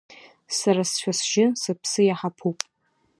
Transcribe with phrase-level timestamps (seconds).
[0.57, 2.59] Сара сцәа-сжьы сыԥсы иаҳаԥуп.